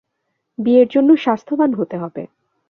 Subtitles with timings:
[0.59, 2.23] বিয়ের জন্য স্বাস্থ্যবান হতে হবে।